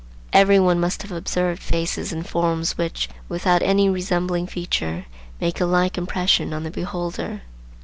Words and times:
Every 0.33 0.59
one 0.59 0.79
must 0.79 1.03
have 1.03 1.11
observed 1.11 1.61
faces 1.61 2.11
and 2.11 2.27
forms 2.27 2.75
which, 2.75 3.07
without 3.29 3.61
any 3.61 3.87
resembling 3.87 4.47
feature, 4.47 5.05
make 5.39 5.61
a 5.61 5.65
like 5.65 5.95
impression 5.95 6.53
on 6.53 6.63
the 6.63 6.71
beholder. 6.71 7.43